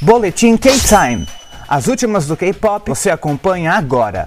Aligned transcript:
Boletim 0.00 0.56
K-Time. 0.56 1.26
As 1.66 1.88
últimas 1.88 2.24
do 2.24 2.36
K-pop 2.36 2.88
você 2.88 3.10
acompanha 3.10 3.72
agora. 3.72 4.26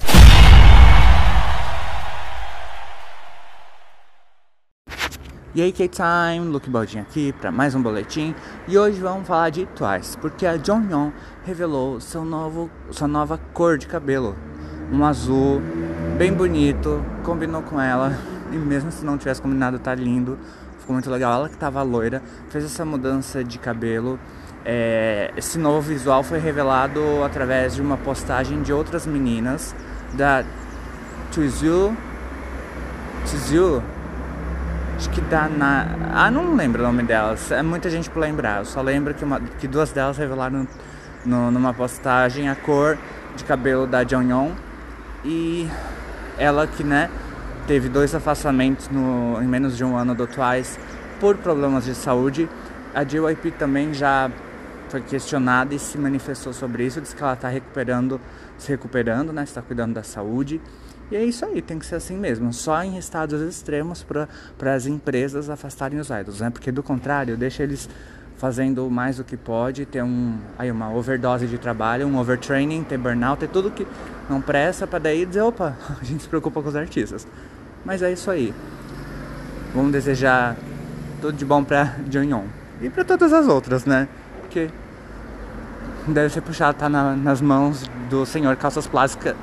E 5.56 5.62
aí 5.62 5.72
K-Time, 5.72 6.46
Luke 6.52 6.70
Baldin 6.70 7.00
aqui 7.00 7.32
para 7.32 7.54
mais 7.54 7.74
um 7.74 7.82
boletim 7.82 8.36
e 8.68 8.78
hoje 8.78 9.00
vamos 9.00 9.26
falar 9.26 9.50
de 9.50 9.66
Twice, 9.68 10.18
porque 10.18 10.46
a 10.46 10.58
Jonghyun 10.58 11.14
revelou 11.46 12.02
seu 12.02 12.26
novo, 12.26 12.70
sua 12.90 13.08
nova 13.08 13.38
cor 13.54 13.78
de 13.78 13.88
cabelo, 13.88 14.36
um 14.92 15.06
azul 15.06 15.62
bem 16.18 16.34
bonito, 16.34 17.02
combinou 17.24 17.62
com 17.62 17.80
ela 17.80 18.18
e 18.52 18.58
mesmo 18.58 18.92
se 18.92 19.06
não 19.06 19.18
tivesse 19.18 19.42
combinado 19.42 19.80
tá 19.80 19.96
lindo, 19.96 20.38
ficou 20.82 20.94
muito 20.94 21.10
legal. 21.10 21.34
Ela 21.34 21.50
que 21.50 21.58
tava 21.58 21.82
loira 21.82 22.22
fez 22.50 22.66
essa 22.66 22.84
mudança 22.84 23.42
de 23.42 23.58
cabelo. 23.58 24.20
É, 24.64 25.32
esse 25.36 25.58
novo 25.58 25.82
visual 25.82 26.22
foi 26.22 26.40
revelado 26.40 27.02
através 27.24 27.76
de 27.76 27.82
uma 27.82 27.98
postagem 27.98 28.62
de 28.62 28.72
outras 28.72 29.08
meninas 29.08 29.76
da 30.14 30.44
Tuzu 31.32 31.96
Tuzu 33.30 33.82
acho 34.98 35.10
que 35.10 35.22
da 35.22 35.50
na 35.50 35.88
ah 36.14 36.30
não 36.30 36.56
lembro 36.56 36.84
o 36.84 36.86
nome 36.86 37.02
delas. 37.02 37.52
É 37.52 37.64
muita 37.64 37.90
gente 37.90 38.10
para 38.10 38.22
lembrar. 38.22 38.60
Eu 38.60 38.66
só 38.66 38.82
lembro 38.82 39.14
que, 39.16 39.24
uma, 39.26 39.40
que 39.60 39.68
duas 39.68 39.92
delas 39.92 40.18
revelaram 40.18 40.68
no, 41.26 41.50
numa 41.50 41.74
postagem 41.74 42.50
a 42.50 42.56
cor 42.56 42.98
de 43.36 43.44
cabelo 43.44 43.88
da 43.88 44.04
Jonghyun 44.04 44.52
e 45.26 45.68
ela 46.38 46.68
que 46.68 46.84
né 46.84 47.10
teve 47.66 47.90
dois 47.90 48.14
afastamentos 48.14 48.90
no, 48.90 49.42
em 49.42 49.48
menos 49.48 49.76
de 49.76 49.84
um 49.84 49.96
ano 49.96 50.14
do 50.14 50.28
Twice 50.28 50.78
por 51.20 51.38
problemas 51.38 51.86
de 51.86 51.96
saúde. 51.96 52.48
A 52.94 53.04
JYP 53.04 53.52
também 53.52 53.94
já 53.94 54.30
foi 54.92 55.02
questionada 55.02 55.74
e 55.74 55.80
se 55.80 55.98
manifestou 55.98 56.52
sobre 56.52 56.86
isso, 56.86 57.00
disse 57.00 57.16
que 57.16 57.24
ela 57.24 57.34
está 57.34 57.48
recuperando, 57.48 58.20
se 58.58 58.70
recuperando, 58.70 59.32
né, 59.32 59.44
está 59.44 59.62
cuidando 59.62 59.94
da 59.94 60.04
saúde. 60.04 60.60
E 61.10 61.16
é 61.16 61.24
isso 61.24 61.46
aí, 61.46 61.62
tem 61.62 61.80
que 61.80 61.86
ser 61.86 61.96
assim 61.96 62.18
mesmo, 62.18 62.54
só 62.54 62.84
em 62.84 62.98
estados 62.98 63.42
extremos 63.42 64.06
para 64.58 64.74
as 64.74 64.86
empresas 64.86 65.50
afastarem 65.50 66.00
os 66.00 66.10
idols, 66.10 66.40
né? 66.40 66.50
Porque 66.50 66.72
do 66.72 66.82
contrário, 66.82 67.36
deixa 67.36 67.64
eles 67.64 67.90
fazendo 68.38 68.90
mais 68.90 69.18
do 69.18 69.24
que 69.24 69.38
pode, 69.38 69.86
ter 69.86 70.04
um, 70.04 70.38
aí 70.58 70.72
uma 70.72 70.92
overdose 70.94 71.48
de 71.48 71.58
trabalho, 71.58 72.08
um 72.08 72.18
overtraining, 72.18 72.84
ter 72.84 72.98
burnout, 72.98 73.40
ter 73.40 73.50
tudo 73.50 73.72
que 73.72 73.86
não 74.30 74.42
presta 74.42 74.88
para 74.88 75.00
daí 75.00 75.26
dizer, 75.26 75.42
opa, 75.42 75.76
a 76.02 76.04
gente 76.04 76.24
se 76.24 76.30
preocupa 76.30 76.62
com 76.62 76.70
os 76.70 76.76
artistas. 76.76 77.28
Mas 77.86 78.02
é 78.02 78.12
isso 78.12 78.32
aí. 78.32 78.54
Vamos 79.76 79.92
desejar 79.92 80.56
tudo 81.22 81.38
de 81.38 81.46
bom 81.46 81.64
pra 81.64 81.96
Jonghyun. 82.10 82.46
E 82.82 82.90
pra 82.90 83.04
todas 83.04 83.32
as 83.32 83.48
outras, 83.48 83.86
né? 83.86 84.08
Porque 84.52 84.70
deve 86.08 86.30
ser 86.34 86.42
puxado 86.42 86.78
tá 86.78 86.90
na, 86.90 87.16
nas 87.16 87.40
mãos 87.40 87.90
do 88.10 88.26
senhor 88.26 88.58
calças 88.58 88.86
plásticas. 88.86 89.34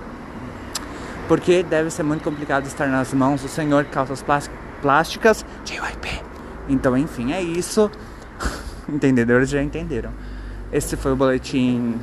Porque 1.26 1.62
deve 1.62 1.90
ser 1.90 2.02
muito 2.02 2.22
complicado 2.22 2.66
estar 2.66 2.86
nas 2.88 3.14
mãos 3.14 3.40
do 3.40 3.48
senhor 3.48 3.86
calças 3.86 4.22
plásticas 4.82 5.46
JYP. 5.64 6.22
Então, 6.68 6.94
enfim, 6.94 7.32
é 7.32 7.40
isso. 7.40 7.90
Entendedores 8.86 9.48
já 9.48 9.62
entenderam. 9.62 10.10
Esse 10.70 10.94
foi 10.94 11.12
o 11.12 11.16
boletim 11.16 11.98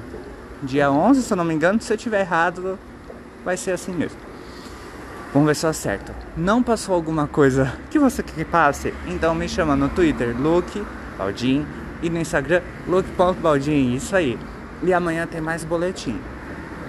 dia 0.64 0.90
11, 0.90 1.22
se 1.22 1.32
eu 1.32 1.38
não 1.38 1.46
me 1.46 1.54
engano. 1.54 1.80
Se 1.80 1.94
eu 1.94 1.98
tiver 1.98 2.22
errado, 2.22 2.80
vai 3.44 3.56
ser 3.56 3.72
assim 3.72 3.94
mesmo. 3.94 4.18
Vamos 5.32 5.46
ver 5.48 5.56
se 5.56 5.64
eu 5.64 5.70
acerto. 5.70 6.12
Não 6.36 6.64
passou 6.64 6.96
alguma 6.96 7.28
coisa 7.28 7.72
que 7.92 8.00
você 8.00 8.24
quer 8.24 8.34
que 8.34 8.46
passe? 8.46 8.96
Então 9.06 9.36
me 9.36 9.48
chama 9.48 9.76
no 9.76 9.90
Twitter, 9.90 10.36
Luke 10.36 10.84
Baldin, 11.20 11.66
e 12.06 12.10
no 12.10 12.20
Instagram, 12.20 12.62
Luke.baldin. 12.88 13.96
Isso 13.96 14.16
aí. 14.16 14.38
E 14.84 14.94
amanhã 14.94 15.26
tem 15.26 15.42
mais 15.42 15.64
boletim. 15.64 16.20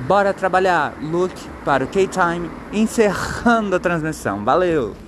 Bora 0.07 0.35
trabalhar, 0.35 0.95
Luke 1.01 1.49
para 1.65 1.85
o 1.85 1.89
K-Time, 1.89 2.51
encerrando 2.73 3.77
a 3.77 3.81
transmissão. 3.81 4.45
Valeu! 4.45 5.06